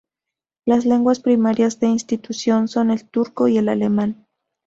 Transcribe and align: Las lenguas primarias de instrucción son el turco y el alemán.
Las 0.65 0.87
lenguas 0.87 1.19
primarias 1.19 1.79
de 1.79 1.85
instrucción 1.85 2.67
son 2.67 2.89
el 2.89 3.07
turco 3.07 3.47
y 3.47 3.59
el 3.59 3.69
alemán. 3.69 4.25